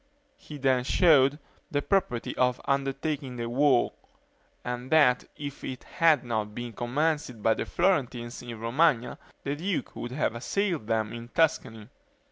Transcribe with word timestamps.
He 0.39 0.57
then 0.57 0.83
showed 0.83 1.37
the 1.69 1.83
propriety 1.83 2.35
of 2.35 2.59
undertaking 2.65 3.35
the 3.35 3.47
war; 3.47 3.91
and 4.65 4.91
that 4.91 5.25
if 5.37 5.63
it 5.63 5.83
had 5.83 6.23
not 6.23 6.55
been 6.55 6.73
commenced 6.73 7.43
by 7.43 7.53
the 7.53 7.67
Florentines 7.67 8.41
in 8.41 8.59
Romagna 8.59 9.19
the 9.43 9.55
duke 9.55 9.95
would 9.95 10.11
have 10.11 10.33
assailed 10.33 10.87
them 10.87 11.13
in 11.13 11.27
Tuscany. 11.27 11.87